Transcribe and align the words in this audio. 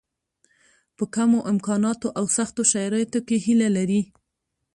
په 0.95 1.03
کمو 1.15 1.39
امکاناتو 1.51 2.07
او 2.17 2.25
سختو 2.37 2.61
شرایطو 2.71 3.19
کې 3.27 3.37
هیله 3.45 3.67
لري. 3.77 4.01